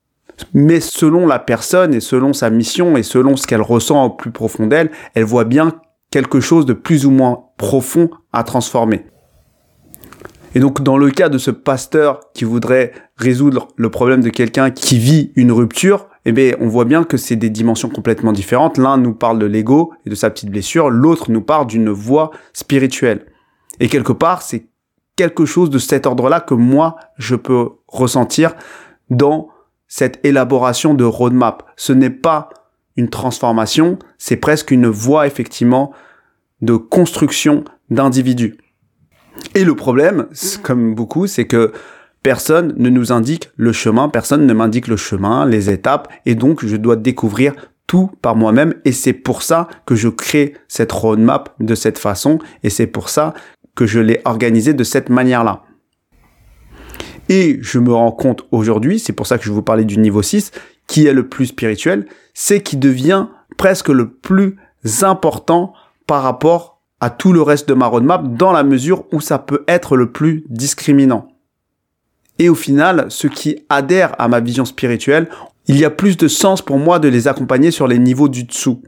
mais 0.54 0.80
selon 0.80 1.26
la 1.26 1.40
personne 1.40 1.94
et 1.94 2.00
selon 2.00 2.34
sa 2.34 2.52
mission 2.52 2.96
et 2.98 3.04
selon 3.04 3.36
ce 3.36 3.48
qu'elle 3.48 3.64
ressent 3.64 4.06
au 4.06 4.10
plus 4.12 4.32
profond 4.32 4.68
d'elle, 4.68 4.92
elle 5.16 5.26
voit 5.26 5.44
bien 5.44 5.74
quelque 6.12 6.40
chose 6.40 6.68
de 6.68 6.74
plus 6.74 7.08
ou 7.08 7.12
moins 7.12 7.46
profond 7.58 8.12
à 8.32 8.44
transformer. 8.44 9.06
Et 10.54 10.60
donc, 10.60 10.82
dans 10.82 10.98
le 10.98 11.10
cas 11.10 11.30
de 11.30 11.38
ce 11.40 11.52
pasteur 11.52 12.20
qui 12.34 12.44
voudrait 12.44 12.92
résoudre 13.18 13.70
le 13.76 13.90
problème 13.90 14.22
de 14.22 14.30
quelqu'un 14.30 14.70
qui 14.70 15.00
vit 15.00 15.32
une 15.36 15.52
rupture, 15.52 16.09
eh 16.26 16.32
bien, 16.32 16.54
on 16.60 16.68
voit 16.68 16.86
bien 16.86 17.04
que 17.04 17.18
c'est 17.18 17.36
des 17.36 17.50
dimensions 17.50 17.90
complètement 17.90 18.34
différentes. 18.34 18.78
L'un 18.78 18.98
nous 18.98 19.14
parle 19.14 19.40
de 19.40 19.46
l'ego 19.46 19.94
et 20.06 20.10
de 20.10 20.16
sa 20.16 20.30
petite 20.30 20.50
blessure, 20.50 20.90
l'autre 20.90 21.32
nous 21.32 21.42
parle 21.42 21.68
d'une 21.68 21.90
voie 21.90 22.32
spirituelle. 22.54 23.26
Et 23.80 23.88
quelque 23.88 24.12
part, 24.12 24.42
c'est 24.42 24.68
quelque 25.16 25.46
chose 25.46 25.70
de 25.70 25.80
cet 25.80 26.06
ordre-là 26.06 26.40
que 26.40 26.54
moi, 26.54 26.98
je 27.18 27.36
peux 27.36 27.70
ressentir 27.88 28.56
dans 29.10 29.50
cette 29.88 30.20
élaboration 30.26 30.94
de 30.94 31.04
roadmap. 31.04 31.64
Ce 31.76 31.94
n'est 31.94 32.10
pas 32.10 32.50
une 32.96 33.10
transformation, 33.10 33.98
c'est 34.18 34.38
presque 34.38 34.72
une 34.72 34.88
voie 34.88 35.26
effectivement 35.26 35.92
de 36.62 36.76
construction 36.76 37.64
d'individus. 37.90 38.58
Et 39.56 39.64
le 39.64 39.76
problème, 39.76 40.28
comme 40.64 40.96
beaucoup, 40.96 41.28
c'est 41.28 41.48
que 41.48 41.72
personne 42.24 42.74
ne 42.78 42.90
nous 42.90 43.12
indique 43.12 43.50
le 43.56 43.72
chemin, 43.72 44.10
personne 44.10 44.46
ne 44.46 44.54
m'indique 44.54 44.88
le 44.88 44.98
chemin, 44.98 45.46
les 45.46 45.70
étapes, 45.70 46.08
et 46.26 46.36
donc 46.36 46.66
je 46.66 46.76
dois 46.76 46.96
découvrir 46.96 47.54
tout 47.88 48.12
par 48.22 48.36
moi-même, 48.36 48.76
et 48.86 48.92
c'est 48.92 49.14
pour 49.14 49.42
ça 49.42 49.68
que 49.86 49.96
je 49.96 50.10
crée 50.10 50.54
cette 50.68 50.92
roadmap 50.92 51.56
de 51.60 51.76
cette 51.76 51.98
façon, 51.98 52.40
et 52.64 52.70
c'est 52.70 52.88
pour 52.88 53.10
ça 53.10 53.34
que 53.76 53.86
je 53.86 54.00
l'ai 54.00 54.22
organisée 54.26 54.74
de 54.74 54.84
cette 54.84 55.10
manière-là. 55.10 55.64
Et 57.30 57.60
je 57.62 57.80
me 57.80 57.94
rends 57.94 58.12
compte 58.12 58.46
aujourd'hui, 58.52 59.00
c'est 59.00 59.14
pour 59.14 59.28
ça 59.28 59.38
que 59.38 59.46
je 59.46 59.52
vous 59.52 59.62
parlais 59.62 59.86
du 59.86 59.98
niveau 59.98 60.22
6, 60.22 60.52
qui 60.88 61.08
est 61.08 61.14
le 61.14 61.28
plus 61.28 61.48
spirituel, 61.48 62.06
c'est 62.34 62.62
qui 62.62 62.78
devient 62.78 63.28
presque 63.58 63.90
le 63.90 64.12
plus 64.12 64.58
important 65.04 65.74
par 66.08 66.24
rapport 66.24 66.82
à 67.00 67.10
tout 67.10 67.34
le 67.34 67.42
reste 67.42 67.70
de 67.70 67.74
ma 67.74 67.88
roadmap 67.88 68.36
dans 68.36 68.52
la 68.52 68.64
mesure 68.64 69.06
où 69.14 69.22
ça 69.22 69.40
peut 69.40 69.64
être 69.68 69.96
le 69.96 70.12
plus 70.12 70.44
discriminant. 70.50 71.28
Et 72.40 72.50
au 72.50 72.56
final, 72.56 73.06
ceux 73.10 73.30
qui 73.30 73.64
adhèrent 73.70 74.16
à 74.20 74.28
ma 74.28 74.40
vision 74.40 74.66
spirituelle, 74.66 75.30
il 75.68 75.78
y 75.78 75.86
a 75.86 75.90
plus 75.92 76.18
de 76.18 76.28
sens 76.28 76.62
pour 76.62 76.80
moi 76.80 77.00
de 77.00 77.08
les 77.08 77.28
accompagner 77.28 77.70
sur 77.70 77.88
les 77.88 78.00
niveaux 78.00 78.30
du 78.30 78.44
dessous 78.44 78.82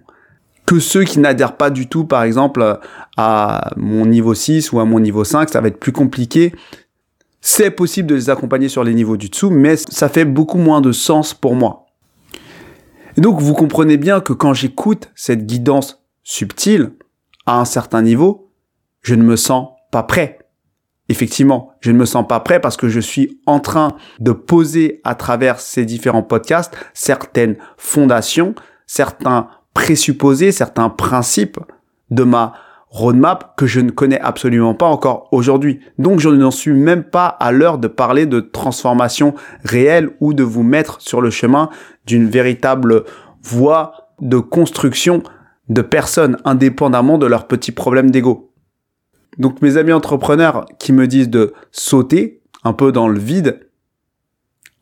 que 0.66 0.80
ceux 0.80 1.04
qui 1.04 1.20
n'adhèrent 1.20 1.58
pas 1.58 1.70
du 1.70 1.88
tout, 1.88 2.06
par 2.06 2.24
exemple, 2.24 2.80
à 3.18 3.72
mon 3.76 4.06
niveau 4.06 4.34
6 4.34 4.72
ou 4.72 4.80
à 4.80 4.86
mon 4.86 5.00
niveau 5.00 5.24
5, 5.24 5.50
ça 5.50 5.60
va 5.60 5.68
être 5.68 5.80
plus 5.80 5.92
compliqué 5.92 6.54
c'est 7.42 7.72
possible 7.72 8.08
de 8.08 8.16
les 8.16 8.30
accompagner 8.30 8.70
sur 8.70 8.84
les 8.84 8.94
niveaux 8.94 9.18
du 9.18 9.30
dessous, 9.30 9.50
mais 9.50 9.76
ça 9.76 10.10
fait 10.10 10.26
beaucoup 10.26 10.60
moins 10.60 10.80
de 10.80 10.92
sens 10.92 11.34
pour 11.34 11.56
moi. 11.56 11.88
Et 13.18 13.22
donc 13.22 13.42
vous 13.42 13.54
comprenez 13.54 13.98
bien 13.98 14.22
que 14.22 14.32
quand 14.32 14.54
j'écoute 14.54 15.12
cette 15.16 15.46
guidance 15.46 16.04
subtile 16.24 16.94
à 17.48 17.60
un 17.60 17.66
certain 17.66 18.04
niveau, 18.04 18.52
je 19.02 19.16
ne 19.16 19.24
me 19.24 19.36
sens 19.36 19.70
pas 19.92 20.04
prêt. 20.04 20.38
Effectivement, 21.12 21.74
je 21.82 21.92
ne 21.92 21.98
me 21.98 22.06
sens 22.06 22.26
pas 22.26 22.40
prêt 22.40 22.62
parce 22.62 22.78
que 22.78 22.88
je 22.88 23.02
suis 23.02 23.38
en 23.46 23.60
train 23.60 23.98
de 24.22 24.32
poser 24.32 25.02
à 25.04 25.14
travers 25.14 25.60
ces 25.60 25.84
différents 25.84 26.24
podcasts 26.24 26.74
certaines 26.94 27.58
fondations, 27.76 28.56
certains 28.88 29.50
présupposés, 29.74 30.54
certains 30.54 30.88
principes 30.88 31.60
de 32.12 32.24
ma 32.24 32.54
roadmap 32.88 33.58
que 33.58 33.68
je 33.68 33.82
ne 33.82 33.92
connais 33.92 34.22
absolument 34.22 34.74
pas 34.74 34.86
encore 34.86 35.28
aujourd'hui. 35.34 35.82
Donc 35.98 36.22
je 36.22 36.30
n'en 36.30 36.50
suis 36.50 36.72
même 36.72 37.04
pas 37.04 37.28
à 37.28 37.52
l'heure 37.52 37.78
de 37.78 37.90
parler 37.90 38.26
de 38.26 38.40
transformation 38.40 39.36
réelle 39.66 40.12
ou 40.22 40.34
de 40.34 40.44
vous 40.44 40.64
mettre 40.64 41.02
sur 41.02 41.20
le 41.20 41.30
chemin 41.30 41.70
d'une 42.06 42.30
véritable 42.30 43.04
voie 43.44 44.14
de 44.22 44.38
construction 44.38 45.24
de 45.68 45.82
personnes 45.82 46.38
indépendamment 46.46 47.18
de 47.18 47.26
leurs 47.26 47.48
petits 47.48 47.74
problèmes 47.74 48.12
d'ego. 48.12 48.51
Donc 49.38 49.62
mes 49.62 49.78
amis 49.78 49.94
entrepreneurs 49.94 50.66
qui 50.80 50.94
me 50.94 51.08
disent 51.08 51.30
de 51.30 51.54
sauter 51.72 52.42
un 52.64 52.74
peu 52.74 52.92
dans 52.92 53.08
le 53.08 53.20
vide, 53.20 53.68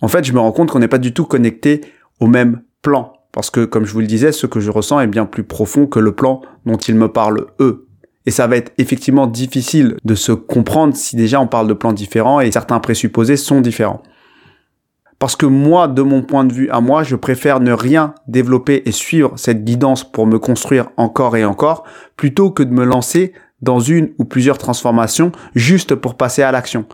en 0.01 0.07
fait 0.07 0.23
je 0.23 0.33
me 0.33 0.39
rends 0.39 0.51
compte 0.51 0.71
qu'on 0.71 0.79
n'est 0.79 0.87
pas 0.87 0.97
du 0.97 1.13
tout 1.13 1.25
connecté 1.25 1.81
au 2.19 2.27
même 2.27 2.61
plan. 2.81 3.13
Parce 3.31 3.51
que, 3.51 3.65
comme 3.65 3.85
je 3.85 3.93
vous 3.93 3.99
le 3.99 4.07
disais, 4.07 4.31
ce 4.31 4.47
que 4.47 4.59
je 4.59 4.71
ressens 4.71 4.99
est 5.01 5.07
bien 5.07 5.25
plus 5.25 5.43
profond 5.43 5.85
que 5.85 5.99
le 5.99 6.13
plan 6.13 6.41
dont 6.65 6.77
ils 6.77 6.95
me 6.95 7.09
parlent 7.09 7.45
eux. 7.59 7.87
Et 8.25 8.31
ça 8.31 8.47
va 8.47 8.57
être 8.57 8.71
effectivement 8.77 9.27
difficile 9.27 9.97
de 10.03 10.15
se 10.15 10.31
comprendre 10.31 10.95
si 10.95 11.15
déjà 11.15 11.39
on 11.39 11.47
parle 11.47 11.67
de 11.67 11.73
plans 11.73 11.93
différents 11.93 12.41
et 12.41 12.51
certains 12.51 12.79
présupposés 12.79 13.37
sont 13.37 13.61
différents. 13.61 14.03
Parce 15.19 15.35
que 15.35 15.45
moi, 15.45 15.87
de 15.87 16.01
mon 16.01 16.21
point 16.21 16.45
de 16.45 16.53
vue 16.53 16.69
à 16.69 16.79
moi, 16.79 17.03
je 17.03 17.15
préfère 17.15 17.59
ne 17.59 17.71
rien 17.71 18.15
développer 18.27 18.83
et 18.85 18.91
suivre 18.91 19.33
cette 19.35 19.65
guidance 19.65 20.09
pour 20.09 20.25
me 20.25 20.39
construire 20.39 20.89
encore 20.95 21.35
et 21.35 21.43
encore, 21.43 21.83
plutôt 22.15 22.51
que 22.51 22.63
de 22.63 22.73
me 22.73 22.85
lancer 22.85 23.33
dans 23.61 23.79
une 23.79 24.11
ou 24.17 24.25
plusieurs 24.25 24.57
transformations 24.57 25.31
juste 25.55 25.95
pour 25.95 26.15
passer 26.15 26.43
à 26.43 26.51
l'action. 26.51 26.85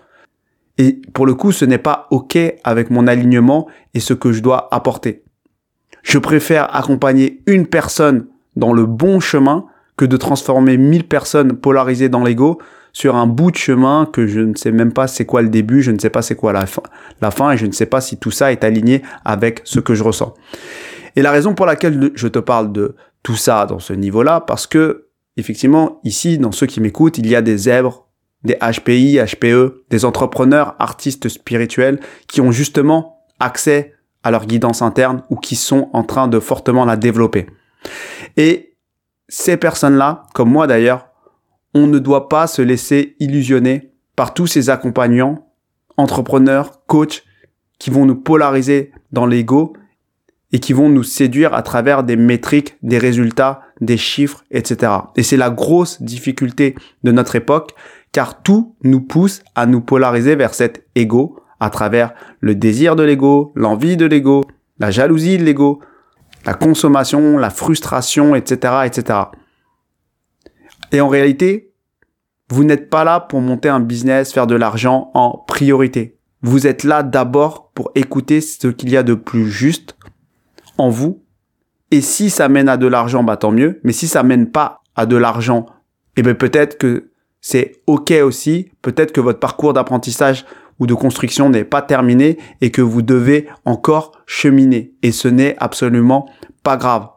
Et 0.78 1.02
pour 1.14 1.26
le 1.26 1.34
coup, 1.34 1.52
ce 1.52 1.66
n'est 1.66 1.78
pas 1.78 2.08
OK 2.12 2.38
avec 2.64 2.90
mon 2.90 3.08
alignement 3.08 3.68
et 3.94 4.00
ce 4.00 4.14
que 4.14 4.32
je 4.32 4.42
dois 4.42 4.68
apporter. 4.72 5.24
Je 6.04 6.18
préfère 6.18 6.76
accompagner 6.76 7.42
une 7.48 7.68
personne 7.68 8.28
dans 8.56 8.74
le 8.74 8.86
bon 8.86 9.20
chemin 9.20 9.66
que 9.98 10.06
de 10.06 10.18
transformer 10.18 10.78
1000 10.78 11.08
personnes 11.08 11.54
polarisées 11.54 12.10
dans 12.10 12.24
l'ego 12.24 12.60
sur 12.92 13.16
un 13.16 13.28
bout 13.28 13.52
de 13.52 13.58
chemin 13.58 14.06
que 14.12 14.28
je 14.28 14.40
ne 14.40 14.56
sais 14.56 14.72
même 14.72 14.94
pas 14.94 15.08
c'est 15.08 15.26
quoi 15.26 15.42
le 15.42 15.50
début, 15.50 15.82
je 15.82 15.92
ne 15.92 16.00
sais 16.00 16.10
pas 16.10 16.22
c'est 16.22 16.36
quoi 16.36 16.54
la 16.54 16.66
fin, 16.66 16.84
la 17.22 17.32
fin 17.32 17.52
et 17.52 17.58
je 17.58 17.66
ne 17.66 17.72
sais 17.72 17.86
pas 17.86 18.02
si 18.02 18.18
tout 18.18 18.32
ça 18.32 18.52
est 18.52 18.64
aligné 18.64 19.02
avec 19.26 19.62
ce 19.64 19.80
que 19.80 19.96
je 19.96 20.04
ressens. 20.04 20.34
Et 21.16 21.22
la 21.22 21.32
raison 21.32 21.54
pour 21.56 21.66
laquelle 21.66 22.12
je 22.14 22.28
te 22.28 22.40
parle 22.40 22.72
de 22.72 22.96
tout 23.24 23.36
ça 23.36 23.66
dans 23.66 23.80
ce 23.80 23.94
niveau-là, 23.94 24.42
parce 24.42 24.68
que 24.68 25.05
effectivement, 25.38 26.00
ici, 26.04 26.38
dans 26.38 26.52
ceux 26.52 26.68
qui 26.68 26.82
m'écoutent, 26.82 27.18
il 27.18 27.28
y 27.28 27.36
a 27.36 27.42
des 27.42 27.58
zèbres, 27.58 28.08
des 28.44 28.56
HPI, 28.56 29.20
HPE, 29.20 29.86
des 29.90 30.06
entrepreneurs, 30.06 30.76
artistes 30.80 31.30
spirituels 31.30 32.00
qui 32.28 32.42
ont 32.42 32.52
justement 32.52 33.26
accès 33.40 33.94
à 34.24 34.32
leur 34.32 34.46
guidance 34.46 34.82
interne 34.82 35.24
ou 35.30 35.36
qui 35.36 35.56
sont 35.56 35.90
en 35.94 36.04
train 36.04 36.28
de 36.28 36.40
fortement 36.40 36.86
la 36.86 36.98
développer. 36.98 37.48
Et 38.38 38.76
ces 39.28 39.58
personnes-là, 39.58 40.24
comme 40.34 40.52
moi 40.52 40.68
d'ailleurs, 40.68 41.08
on 41.74 41.88
ne 41.88 42.00
doit 42.00 42.30
pas 42.30 42.48
se 42.48 42.62
laisser 42.62 43.16
illusionner 43.20 43.92
par 44.16 44.34
tous 44.34 44.48
ces 44.48 44.70
accompagnants, 44.70 45.48
entrepreneurs, 45.98 46.86
coachs, 46.86 47.24
qui 47.78 47.90
vont 47.90 48.06
nous 48.06 48.16
polariser 48.16 48.92
dans 49.12 49.26
l'ego 49.26 49.74
et 50.56 50.60
qui 50.60 50.72
vont 50.72 50.88
nous 50.88 51.04
séduire 51.04 51.54
à 51.54 51.64
travers 51.64 52.06
des 52.06 52.16
métriques, 52.16 52.78
des 52.82 52.98
résultats, 52.98 53.60
des 53.82 53.98
chiffres, 53.98 54.46
etc. 54.52 54.90
Et 55.18 55.22
c'est 55.22 55.36
la 55.36 55.50
grosse 55.50 56.02
difficulté 56.02 56.76
de 57.04 57.12
notre 57.12 57.36
époque, 57.36 57.76
car 58.14 58.42
tout 58.42 58.74
nous 58.82 59.02
pousse 59.02 59.44
à 59.56 59.66
nous 59.66 59.82
polariser 59.82 60.38
vers 60.38 60.54
cet 60.54 60.88
ego 60.96 61.42
à 61.60 61.70
travers 61.70 62.14
le 62.40 62.56
désir 62.56 62.96
de 62.96 63.04
l'ego, 63.04 63.52
l'envie 63.54 63.98
de 63.98 64.06
l'ego, 64.06 64.46
la 64.80 64.92
jalousie 64.92 65.38
de 65.38 65.44
l'ego, 65.44 65.82
la 66.46 66.54
consommation, 66.54 67.38
la 67.38 67.50
frustration, 67.50 68.34
etc., 68.34 68.76
etc. 68.86 69.20
Et 70.94 71.02
en 71.02 71.10
réalité, 71.10 71.74
vous 72.50 72.64
n'êtes 72.64 72.90
pas 72.90 73.04
là 73.04 73.20
pour 73.20 73.42
monter 73.42 73.68
un 73.68 73.82
business, 73.82 74.32
faire 74.32 74.48
de 74.48 74.56
l'argent 74.56 75.12
en 75.16 75.38
priorité. 75.38 76.18
Vous 76.42 76.66
êtes 76.66 76.86
là 76.86 77.04
d'abord 77.04 77.72
pour 77.74 77.92
écouter 77.96 78.40
ce 78.40 78.70
qu'il 78.70 78.90
y 78.90 78.96
a 78.96 79.04
de 79.04 79.16
plus 79.16 79.52
juste 79.52 79.98
en 80.78 80.90
vous. 80.90 81.24
Et 81.92 82.02
si 82.02 82.30
ça 82.30 82.50
mène 82.50 82.70
à 82.70 82.78
de 82.78 82.88
l'argent, 82.88 83.24
bah 83.24 83.38
tant 83.38 83.52
mieux. 83.52 83.80
Mais 83.84 83.94
si 83.94 84.08
ça 84.08 84.24
mène 84.24 84.50
pas 84.50 84.82
à 84.96 85.06
de 85.06 85.16
l'argent, 85.16 85.66
eh 86.18 86.24
ben 86.24 86.36
peut-être 86.36 86.78
que 86.78 87.12
c'est 87.42 87.74
ok 87.88 88.12
aussi. 88.24 88.72
Peut-être 88.82 89.12
que 89.12 89.22
votre 89.22 89.40
parcours 89.40 89.74
d'apprentissage 89.74 90.46
ou 90.80 90.88
de 90.88 90.94
construction 90.94 91.50
n'est 91.50 91.64
pas 91.64 91.82
terminé 91.82 92.38
et 92.62 92.72
que 92.72 92.82
vous 92.82 93.02
devez 93.02 93.48
encore 93.66 94.12
cheminer. 94.26 94.94
Et 95.04 95.12
ce 95.12 95.28
n'est 95.28 95.56
absolument 95.60 96.28
pas 96.64 96.78
grave. 96.78 97.10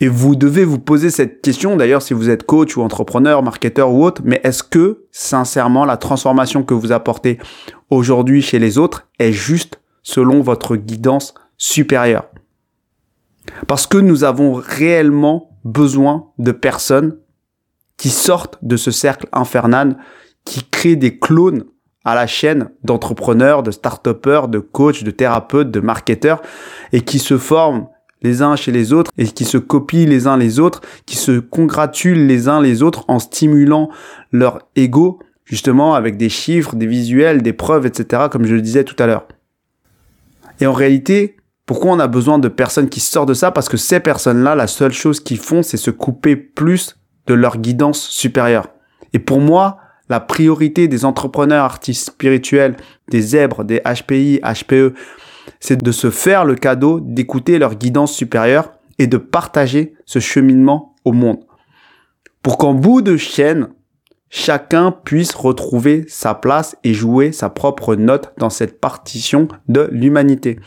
Et 0.00 0.08
vous 0.08 0.34
devez 0.34 0.64
vous 0.64 0.78
poser 0.78 1.10
cette 1.10 1.42
question, 1.42 1.76
d'ailleurs, 1.76 2.02
si 2.02 2.14
vous 2.14 2.30
êtes 2.30 2.44
coach 2.44 2.76
ou 2.76 2.82
entrepreneur, 2.82 3.42
marketeur 3.42 3.92
ou 3.92 4.04
autre, 4.04 4.22
mais 4.24 4.40
est-ce 4.42 4.62
que, 4.62 5.04
sincèrement, 5.12 5.84
la 5.84 5.96
transformation 5.96 6.64
que 6.64 6.74
vous 6.74 6.90
apportez 6.90 7.38
aujourd'hui 7.90 8.42
chez 8.42 8.58
les 8.58 8.78
autres 8.78 9.06
est 9.18 9.32
juste 9.32 9.80
selon 10.02 10.40
votre 10.40 10.76
guidance 10.76 11.34
supérieure? 11.56 12.31
Parce 13.72 13.86
que 13.86 13.96
nous 13.96 14.22
avons 14.22 14.52
réellement 14.52 15.56
besoin 15.64 16.26
de 16.36 16.52
personnes 16.52 17.16
qui 17.96 18.10
sortent 18.10 18.58
de 18.60 18.76
ce 18.76 18.90
cercle 18.90 19.28
infernal, 19.32 19.96
qui 20.44 20.62
créent 20.62 20.94
des 20.94 21.18
clones 21.18 21.64
à 22.04 22.14
la 22.14 22.26
chaîne 22.26 22.68
d'entrepreneurs, 22.84 23.62
de 23.62 23.70
start 23.70 24.06
de 24.06 24.58
coachs, 24.58 25.02
de 25.04 25.10
thérapeutes, 25.10 25.70
de 25.70 25.80
marketeurs, 25.80 26.42
et 26.92 27.00
qui 27.00 27.18
se 27.18 27.38
forment 27.38 27.86
les 28.20 28.42
uns 28.42 28.56
chez 28.56 28.72
les 28.72 28.92
autres 28.92 29.10
et 29.16 29.24
qui 29.24 29.46
se 29.46 29.56
copient 29.56 30.06
les 30.06 30.26
uns 30.26 30.36
les 30.36 30.60
autres, 30.60 30.82
qui 31.06 31.16
se 31.16 31.38
congratulent 31.38 32.26
les 32.26 32.48
uns 32.48 32.60
les 32.60 32.82
autres 32.82 33.06
en 33.08 33.20
stimulant 33.20 33.88
leur 34.32 34.68
ego, 34.76 35.18
justement 35.46 35.94
avec 35.94 36.18
des 36.18 36.28
chiffres, 36.28 36.76
des 36.76 36.86
visuels, 36.86 37.40
des 37.40 37.54
preuves, 37.54 37.86
etc., 37.86 38.24
comme 38.30 38.44
je 38.44 38.54
le 38.54 38.60
disais 38.60 38.84
tout 38.84 38.96
à 38.98 39.06
l'heure. 39.06 39.26
Et 40.60 40.66
en 40.66 40.74
réalité, 40.74 41.36
pourquoi 41.66 41.92
on 41.92 42.00
a 42.00 42.08
besoin 42.08 42.38
de 42.38 42.48
personnes 42.48 42.88
qui 42.88 43.00
sortent 43.00 43.28
de 43.28 43.34
ça? 43.34 43.50
Parce 43.50 43.68
que 43.68 43.76
ces 43.76 44.00
personnes-là, 44.00 44.54
la 44.54 44.66
seule 44.66 44.92
chose 44.92 45.20
qu'ils 45.20 45.38
font, 45.38 45.62
c'est 45.62 45.76
se 45.76 45.90
couper 45.90 46.36
plus 46.36 46.96
de 47.26 47.34
leur 47.34 47.58
guidance 47.58 48.00
supérieure. 48.00 48.68
Et 49.12 49.18
pour 49.18 49.40
moi, 49.40 49.78
la 50.08 50.20
priorité 50.20 50.88
des 50.88 51.04
entrepreneurs 51.04 51.64
artistes 51.64 52.06
spirituels, 52.06 52.76
des 53.08 53.20
zèbres, 53.20 53.64
des 53.64 53.80
HPI, 53.80 54.40
HPE, 54.42 54.94
c'est 55.60 55.80
de 55.80 55.92
se 55.92 56.10
faire 56.10 56.44
le 56.44 56.54
cadeau 56.54 57.00
d'écouter 57.00 57.58
leur 57.58 57.76
guidance 57.76 58.12
supérieure 58.12 58.72
et 58.98 59.06
de 59.06 59.16
partager 59.16 59.94
ce 60.04 60.18
cheminement 60.18 60.94
au 61.04 61.12
monde. 61.12 61.38
Pour 62.42 62.58
qu'en 62.58 62.74
bout 62.74 63.02
de 63.02 63.16
chaîne, 63.16 63.68
chacun 64.34 64.92
puisse 64.92 65.34
retrouver 65.34 66.06
sa 66.08 66.32
place 66.32 66.74
et 66.84 66.94
jouer 66.94 67.32
sa 67.32 67.50
propre 67.50 67.96
note 67.96 68.32
dans 68.38 68.48
cette 68.48 68.80
partition 68.80 69.46
de 69.68 69.90
l'humanité. 69.92 70.58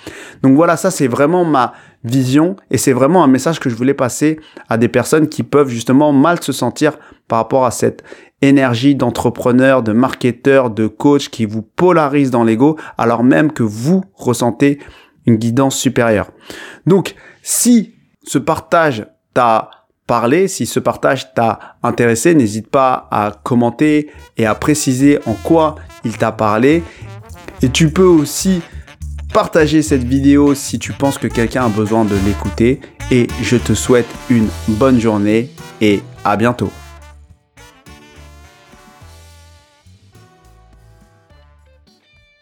Donc 0.43 0.55
voilà, 0.55 0.77
ça 0.77 0.91
c'est 0.91 1.07
vraiment 1.07 1.43
ma 1.45 1.73
vision 2.03 2.57
et 2.69 2.77
c'est 2.77 2.93
vraiment 2.93 3.23
un 3.23 3.27
message 3.27 3.59
que 3.59 3.71
je 3.71 3.75
voulais 3.75 3.95
passer 3.95 4.39
à 4.69 4.77
des 4.77 4.87
personnes 4.87 5.27
qui 5.27 5.41
peuvent 5.41 5.69
justement 5.69 6.13
mal 6.13 6.43
se 6.43 6.51
sentir 6.51 6.99
par 7.27 7.39
rapport 7.39 7.65
à 7.65 7.71
cette 7.71 8.03
énergie 8.43 8.93
d'entrepreneur, 8.93 9.81
de 9.81 9.93
marketeur, 9.93 10.69
de 10.69 10.85
coach 10.85 11.29
qui 11.29 11.45
vous 11.45 11.63
polarise 11.63 12.29
dans 12.29 12.43
l'ego 12.43 12.77
alors 12.99 13.23
même 13.23 13.51
que 13.51 13.63
vous 13.63 14.03
ressentez 14.13 14.77
une 15.25 15.37
guidance 15.37 15.75
supérieure. 15.75 16.29
Donc, 16.85 17.15
si 17.41 17.95
ce 18.23 18.37
partage 18.37 19.07
t'a 19.33 19.71
parlé, 20.07 20.47
si 20.47 20.65
ce 20.65 20.79
partage 20.79 21.33
t'a 21.33 21.77
intéressé, 21.83 22.35
n'hésite 22.35 22.67
pas 22.67 23.07
à 23.11 23.31
commenter 23.43 24.11
et 24.37 24.45
à 24.45 24.55
préciser 24.55 25.19
en 25.25 25.33
quoi 25.33 25.75
il 26.03 26.17
t'a 26.17 26.31
parlé. 26.31 26.83
Et 27.61 27.69
tu 27.69 27.89
peux 27.89 28.03
aussi 28.03 28.61
partager 29.33 29.81
cette 29.81 30.03
vidéo 30.03 30.55
si 30.55 30.79
tu 30.79 30.93
penses 30.93 31.17
que 31.17 31.27
quelqu'un 31.27 31.65
a 31.65 31.69
besoin 31.69 32.05
de 32.05 32.15
l'écouter. 32.25 32.79
Et 33.11 33.27
je 33.41 33.57
te 33.57 33.73
souhaite 33.73 34.07
une 34.29 34.47
bonne 34.67 34.99
journée 34.99 35.49
et 35.81 36.01
à 36.23 36.37
bientôt. 36.37 36.71